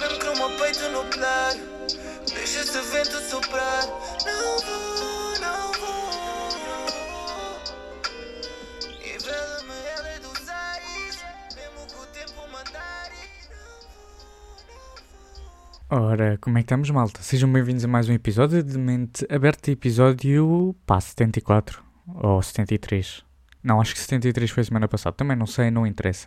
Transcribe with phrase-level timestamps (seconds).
[0.00, 1.52] O meu peito nuclear
[2.32, 6.10] Deixa esse vento soprar é não vou, não vou
[15.90, 17.20] Ora, como é que estamos, malta?
[17.20, 23.22] Sejam bem-vindos a mais um episódio de Mente Aberta, episódio, pá, 74 ou 73.
[23.62, 26.26] Não, acho que 73 foi semana passada, também não sei, não interessa.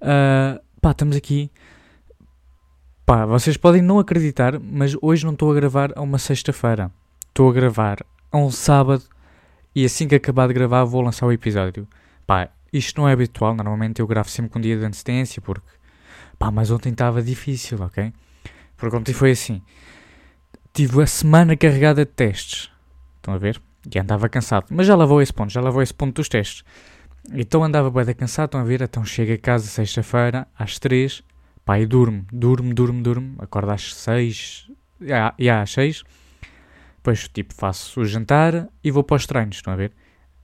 [0.00, 1.50] Ah, pá, estamos aqui.
[3.10, 6.92] Pá, vocês podem não acreditar, mas hoje não estou a gravar a uma sexta-feira.
[7.26, 9.02] Estou a gravar a um sábado
[9.74, 11.88] e assim que acabar de gravar vou lançar o episódio.
[12.24, 15.66] Pá, isto não é habitual, normalmente eu gravo sempre com um dia de antecedência porque,
[16.38, 18.12] pá, mas ontem estava difícil, ok?
[18.76, 19.60] Porque ontem foi assim.
[20.72, 22.70] Tive a semana carregada de testes.
[23.16, 23.60] Estão a ver?
[23.92, 24.66] E andava cansado.
[24.70, 26.62] Mas já lá vou a esse ponto, já lá vou a esse ponto dos testes.
[27.32, 28.82] Então andava bem cansado, estão a ver?
[28.82, 31.24] Então chego a casa sexta-feira, às três.
[31.64, 33.36] Pá, e durmo, durmo, durmo, durmo.
[33.38, 34.70] Acordo às seis.
[35.00, 36.02] Já, às seis.
[36.96, 39.92] Depois, tipo, faço o jantar e vou para os treinos, estão a ver?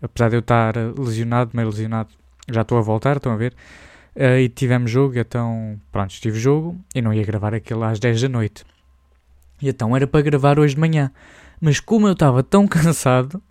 [0.00, 2.10] Apesar de eu estar lesionado, meio lesionado,
[2.48, 3.54] já estou a voltar, estão a ver?
[4.14, 8.22] Eh, e tivemos jogo, então, pronto, tive jogo e não ia gravar aquilo às 10
[8.22, 8.64] da noite.
[9.60, 11.10] E então era para gravar hoje de manhã.
[11.60, 13.42] Mas como eu estava tão cansado,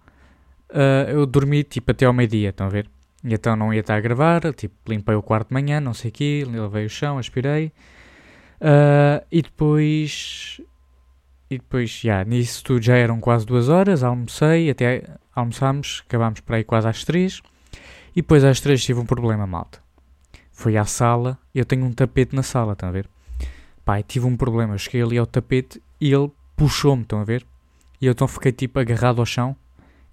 [0.69, 2.89] eh, eu dormi tipo até ao meio-dia, estão a ver?
[3.23, 6.09] E então não ia estar a gravar, tipo, limpei o quarto de manhã, não sei
[6.09, 7.71] o quê, lavei o chão, aspirei.
[8.59, 10.61] Eh, e depois.
[11.49, 15.03] E depois, já, nisso tudo já eram quase duas horas, almocei, até
[15.35, 17.41] almoçámos, acabámos para aí quase às três.
[18.15, 19.79] E depois às três tive um problema, malta.
[20.51, 23.07] Fui à sala, eu tenho um tapete na sala, estão a ver?
[23.85, 27.45] Pai, tive um problema, eu cheguei ali ao tapete e ele puxou-me, estão a ver?
[28.01, 29.55] E eu então fiquei tipo agarrado ao chão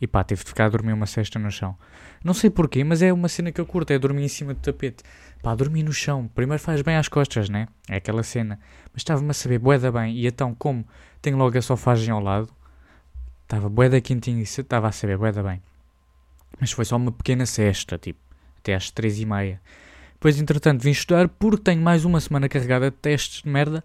[0.00, 1.76] e pá, tive de ficar a dormir uma cesta no chão.
[2.24, 4.60] Não sei porquê, mas é uma cena que eu curto, é dormir em cima do
[4.60, 5.04] tapete.
[5.42, 7.68] Pá, dormir no chão, primeiro faz bem às costas, né?
[7.88, 8.58] É aquela cena.
[8.92, 10.86] Mas estava-me a saber boeda bem, e então como
[11.20, 12.48] tenho logo a sofagem ao lado,
[13.42, 15.62] estava boeda quentinho e estava a saber boeda bem.
[16.58, 18.20] Mas foi só uma pequena cesta, tipo,
[18.58, 19.60] até às três e meia.
[20.14, 23.82] Depois, entretanto, vim estudar porque tenho mais uma semana carregada de testes de merda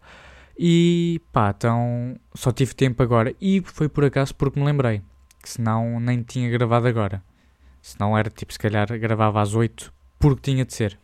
[0.58, 3.34] e pá, então só tive tempo agora.
[3.40, 5.02] E foi por acaso porque me lembrei
[5.46, 7.24] que senão nem tinha gravado agora.
[7.80, 10.98] Senão era tipo, se calhar gravava às 8 porque tinha de ser.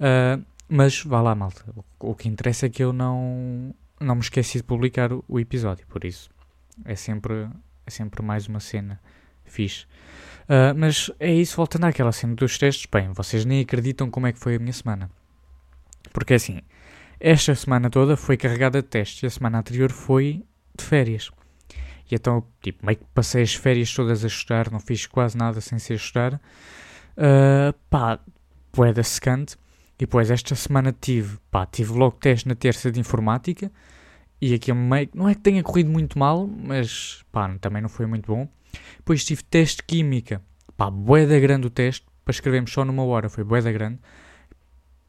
[0.00, 1.62] Ah, mas vá lá, malta.
[1.76, 5.38] O, o que interessa é que eu não, não me esqueci de publicar o, o
[5.38, 6.30] episódio, por isso
[6.86, 7.46] é sempre,
[7.86, 8.98] é sempre mais uma cena
[9.44, 9.84] fixe.
[10.48, 14.32] Ah, mas é isso, voltando àquela cena dos testes, bem, vocês nem acreditam como é
[14.32, 15.10] que foi a minha semana.
[16.10, 16.62] Porque assim,
[17.20, 20.42] esta semana toda foi carregada de testes e a semana anterior foi
[20.74, 21.30] de férias.
[22.10, 25.60] E então, tipo, meio que passei as férias todas a estudar, não fiz quase nada
[25.60, 26.40] sem ser estudar.
[27.16, 28.18] Uh, pá,
[28.72, 29.56] poeda secante.
[29.96, 33.70] E depois esta semana tive, pá, tive logo teste na terça de informática.
[34.40, 38.06] E aquilo meio, não é que tenha corrido muito mal, mas pá, também não foi
[38.06, 38.48] muito bom.
[38.98, 40.40] Depois tive teste de química.
[40.76, 43.98] Pá, boeda grande o teste, para escrevermos só numa hora, foi boeda grande.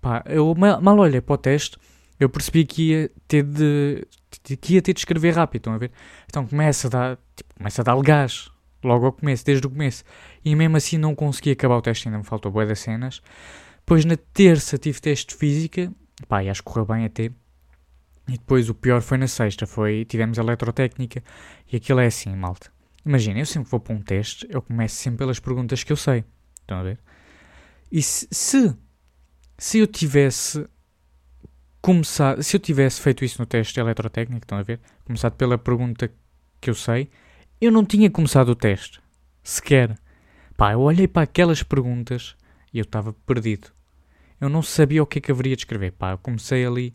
[0.01, 1.77] Pá, eu mal, mal olhei para o teste,
[2.19, 4.05] eu percebi que ia ter de,
[4.57, 5.91] que ia ter de escrever rápido, estão a ver?
[6.27, 8.51] Então começa a dar, tipo, começa a dar gás,
[8.83, 10.03] logo ao começo, desde o começo.
[10.43, 13.21] E mesmo assim não consegui acabar o teste, ainda me faltou boa das cenas.
[13.77, 15.91] Depois na terça tive teste de física,
[16.27, 17.31] pá, e acho que correu bem até.
[18.27, 21.23] E depois o pior foi na sexta, foi, tivemos eletrotécnica,
[21.71, 22.71] e aquilo é assim, malta.
[23.03, 26.23] Imagina, eu sempre vou para um teste, eu começo sempre pelas perguntas que eu sei,
[26.61, 26.99] estão a ver?
[27.91, 28.75] E se, se,
[29.57, 30.67] se eu tivesse
[31.81, 34.79] começado, se eu tivesse feito isso no teste eletrotécnico, estão a ver?
[35.05, 36.11] Começado pela pergunta
[36.59, 37.09] que eu sei,
[37.59, 39.01] eu não tinha começado o teste,
[39.43, 39.97] sequer.
[40.55, 42.35] Pá, eu olhei para aquelas perguntas
[42.73, 43.69] e eu estava perdido.
[44.39, 45.91] Eu não sabia o que é que haveria de escrever.
[45.91, 46.93] Pá, eu comecei ali,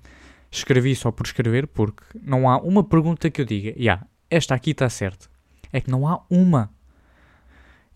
[0.50, 4.54] escrevi só por escrever, porque não há uma pergunta que eu diga, já, yeah, esta
[4.54, 5.28] aqui está certa.
[5.72, 6.70] É que não há uma.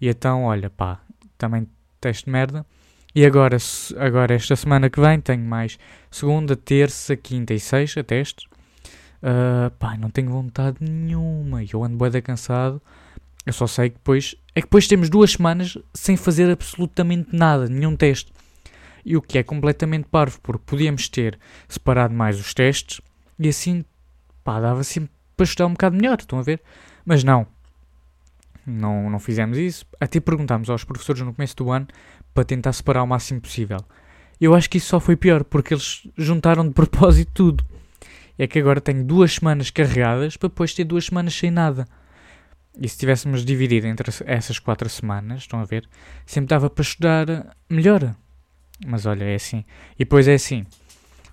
[0.01, 1.01] E então, olha, pá,
[1.37, 1.69] também
[2.01, 2.67] teste de merda.
[3.15, 3.57] E agora,
[3.97, 5.79] agora, esta semana que vem, tenho mais
[6.11, 8.47] segunda, terça, quinta e sexta testes.
[9.23, 11.63] Uh, pá, não tenho vontade nenhuma.
[11.65, 12.81] Eu ando bué cansado.
[13.45, 14.37] Eu só sei que depois...
[14.55, 18.33] É que depois temos duas semanas sem fazer absolutamente nada, nenhum teste.
[19.05, 21.39] E o que é completamente parvo, porque podíamos ter
[21.69, 23.01] separado mais os testes
[23.39, 23.85] e assim,
[24.45, 26.61] pá, dava sempre para estudar um bocado melhor, estão a ver?
[27.07, 27.47] Mas não.
[28.69, 29.87] Não, não fizemos isso.
[29.99, 31.87] Até perguntámos aos professores no começo do ano
[32.35, 33.79] para tentar separar o máximo possível.
[34.39, 37.65] Eu acho que isso só foi pior, porque eles juntaram de propósito tudo.
[38.39, 41.87] É que agora tenho duas semanas carregadas para depois ter duas semanas sem nada.
[42.81, 45.89] E se tivéssemos dividido entre essas quatro semanas, estão a ver,
[46.25, 48.15] sempre dava para estudar melhor.
[48.87, 49.65] Mas olha, é assim.
[49.97, 50.65] E depois é assim.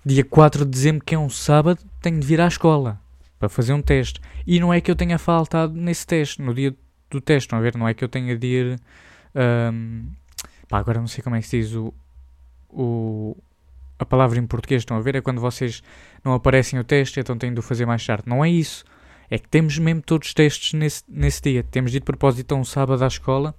[0.04, 3.00] dia 4 de dezembro, que é um sábado, tenho de vir à escola
[3.38, 4.20] para fazer um teste.
[4.44, 6.74] E não é que eu tenha faltado nesse teste, no dia
[7.10, 7.76] do teste, estão a ver?
[7.76, 8.80] Não é que eu tenha de ir.
[9.34, 10.06] Um,
[10.68, 11.92] pá, agora não sei como é que se diz o,
[12.68, 13.36] o,
[13.98, 15.16] a palavra em português, estão a ver?
[15.16, 15.82] É quando vocês
[16.24, 18.24] não aparecem o teste, então têm de o fazer mais tarde.
[18.26, 18.84] Não é isso.
[19.30, 21.62] É que temos mesmo todos os testes nesse, nesse dia.
[21.62, 23.54] Temos de ir de propósito a um sábado à escola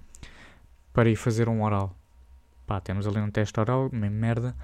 [0.92, 1.94] para ir fazer um oral.
[2.66, 4.54] Pá, temos ali um teste oral, mesmo merda.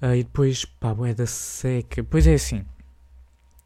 [0.00, 2.04] Uh, e depois, pá, é da seca.
[2.04, 2.64] Pois é assim.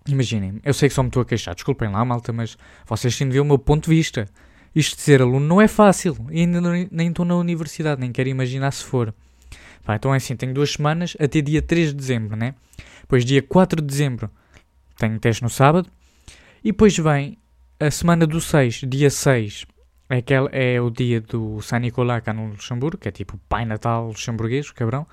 [0.08, 2.56] Imaginem, eu sei que só me estou a queixar, desculpem lá, malta, mas
[2.86, 4.28] vocês têm de ver o meu ponto de vista.
[4.74, 8.10] Isto de ser aluno não é fácil, e ainda não, nem estou na universidade, nem
[8.10, 9.14] quero imaginar se for.
[9.84, 12.54] Pá, então é assim, tenho duas semanas até dia 3 de dezembro, né?
[13.02, 14.30] Depois dia 4 de dezembro
[14.96, 15.88] tenho teste no sábado,
[16.64, 17.38] e depois vem
[17.78, 19.66] a semana do 6, dia 6,
[20.12, 23.64] é, aquele, é o dia do San Nicolás cá no Luxemburgo, que é tipo Pai
[23.64, 25.06] Natal luxemburguês, cabrão.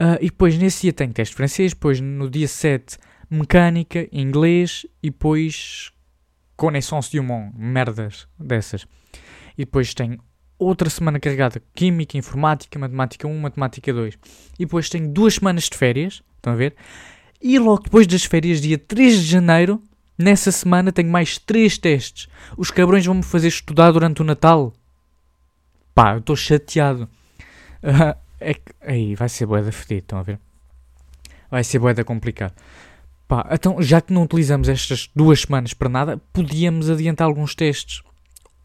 [0.00, 2.98] Uh, e depois nesse dia tenho teste francês, depois no dia 7
[3.30, 5.92] mecânica, inglês e depois
[6.56, 8.86] connaissance du monde, merdas dessas.
[9.56, 10.18] E depois tenho
[10.58, 14.14] outra semana carregada Química, Informática, Matemática 1, Matemática 2.
[14.58, 16.74] E depois tenho duas semanas de férias, estão a ver?
[17.40, 19.82] E logo depois das férias, dia 3 de janeiro,
[20.18, 22.28] nessa semana tenho mais três testes.
[22.56, 24.72] Os cabrões vão-me fazer estudar durante o Natal.
[25.94, 27.08] Pá, eu estou chateado.
[27.82, 30.38] Uh, é que, aí, vai ser boeda fedida, estão a ver?
[31.50, 32.54] Vai ser boeda complicado.
[33.28, 38.02] Pá, então, já que não utilizamos estas duas semanas para nada, podíamos adiantar alguns testes.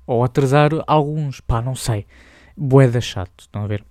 [0.06, 1.42] Ou atrasar alguns.
[1.42, 2.06] Pá, não sei.
[2.56, 3.84] Boeda chato, estão a ver?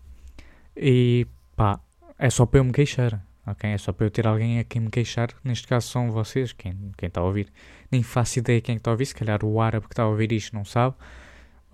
[0.77, 1.27] E
[1.57, 1.81] pá,
[2.19, 3.21] é só para eu me queixar.
[3.47, 3.69] Ok?
[3.69, 5.31] É só para eu ter alguém a quem me queixar.
[5.43, 7.53] Neste caso são vocês, quem, quem está a ouvir.
[7.91, 9.07] Nem faço ideia quem está a ouvir.
[9.07, 10.95] Se calhar o árabe que está a ouvir isto não sabe.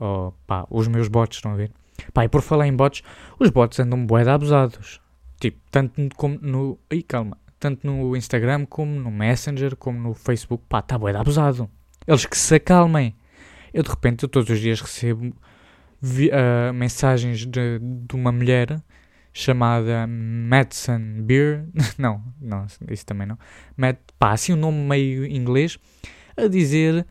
[0.01, 1.71] Ou pá, os meus bots estão a ver.
[2.15, 3.03] Pá, e por falar em bots,
[3.39, 5.03] os bots andam boeda abusados.
[5.39, 6.79] Tipo, tanto como no.
[6.91, 7.37] Ih, calma
[7.67, 11.69] tanto no Instagram como no Messenger, como no Facebook, pá, está bué abusado.
[12.07, 13.17] Eles que se acalmem.
[13.75, 18.81] Eu de repente, eu, todos os dias recebo uh, mensagens de, de uma mulher
[19.33, 21.67] chamada Madison Beer,
[21.99, 23.37] não, não, isso também não,
[23.77, 25.77] Mad, pá, assim um nome meio inglês,
[26.37, 27.05] a dizer,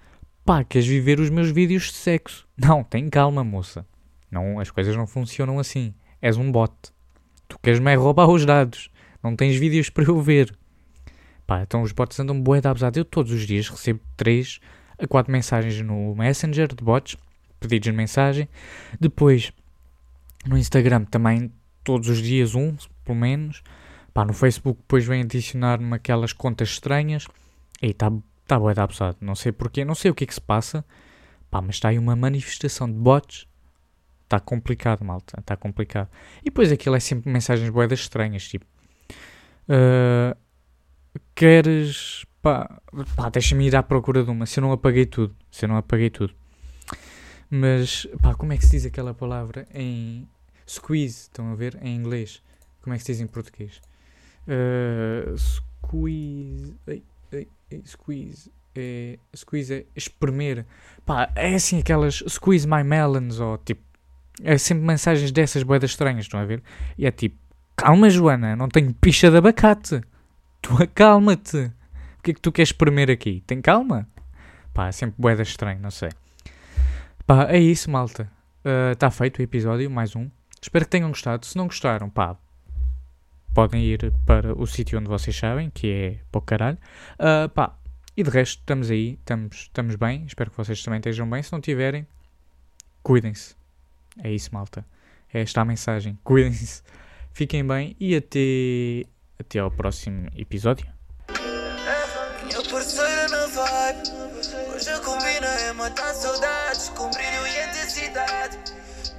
[0.46, 2.48] pá, queres viver os meus vídeos de sexo?
[2.58, 3.86] Não, tem calma, moça.
[4.32, 5.94] Não, as coisas não funcionam assim.
[6.22, 6.74] És um bot.
[7.48, 8.90] Tu queres-me é roubar os dados.
[9.26, 10.56] Não tens vídeos para eu ver.
[11.48, 13.00] Pá, então os bots andam bué da abusado.
[13.00, 14.60] Eu todos os dias recebo 3
[15.00, 17.18] a 4 mensagens no Messenger de bots,
[17.60, 18.48] pedidos de mensagem.
[19.00, 19.52] Depois,
[20.46, 21.52] no Instagram também,
[21.84, 23.64] todos os dias um, pelo menos.
[24.14, 27.26] Pá, no Facebook depois vem adicionar-me aquelas contas estranhas.
[27.82, 28.12] E está
[28.46, 29.18] tá bué da abusado.
[29.22, 30.86] Não sei porquê, não sei o que é que se passa.
[31.50, 33.48] Pá, mas está aí uma manifestação de bots.
[34.26, 35.40] Está complicado, malta.
[35.40, 36.10] Está complicado.
[36.42, 38.68] E depois aquilo é sempre mensagens boedas estranhas, tipo
[39.70, 40.38] Uh,
[41.34, 42.26] queres.
[42.42, 42.80] Pá,
[43.16, 44.46] pá deixa-me ir à procura de uma.
[44.46, 45.36] Se eu não apaguei tudo.
[45.52, 46.34] Se eu não apaguei tudo.
[47.50, 50.28] Mas, pá, como é que se diz aquela palavra em.
[50.68, 51.78] Squeeze, estão a ver?
[51.82, 52.42] Em inglês.
[52.82, 53.82] Como é que se diz em português?
[54.48, 56.76] Uh, squeeze.
[56.88, 57.48] Ei, ei,
[57.86, 58.52] squeeze.
[58.78, 60.66] É, squeeze é espremer.
[61.06, 62.24] Pá, é assim aquelas.
[62.28, 63.84] Squeeze my melons ou tipo.
[64.44, 66.62] É sempre mensagens dessas boedas estranhas, estão a ver?
[66.98, 67.38] E é tipo
[67.76, 70.02] Calma, Joana, não tenho picha de abacate.
[70.62, 71.72] Tu acalma-te.
[72.18, 73.44] O que é que tu queres espremer aqui?
[73.46, 74.08] Tem calma?
[74.74, 76.10] Pá, é sempre boeda estranho, não sei.
[77.28, 78.30] Pá, é isso, malta.
[78.92, 80.30] Está uh, feito o episódio, mais um.
[80.62, 81.46] Espero que tenham gostado.
[81.46, 82.36] Se não gostaram, pá,
[83.54, 86.78] podem ir para o sítio onde vocês sabem, que é para o caralho.
[87.14, 87.78] Uh, pá,
[88.18, 90.26] e de resto, estamos aí, estamos, estamos bem.
[90.26, 91.44] Espero que vocês também estejam bem.
[91.44, 92.08] Se não tiverem,
[93.04, 93.56] cuidem-se.
[94.24, 94.86] É isso, malta.
[95.34, 96.18] É esta a mensagem.
[96.24, 96.82] Cuidem-se.
[97.36, 99.04] Fiquem bem e até,
[99.38, 100.88] até ao próximo episódio.
[103.30, 104.10] Na vibe,
[104.74, 108.58] hoje é matar saudades, com brilho e intensidade.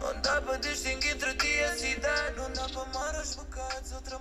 [0.01, 4.19] Não dá para distinguir entre ti e cidade, não dá para amar os bocados, outra